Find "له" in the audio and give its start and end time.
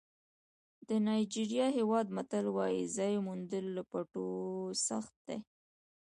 3.75-3.83